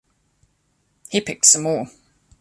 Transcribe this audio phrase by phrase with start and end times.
[1.09, 1.85] He picked some more.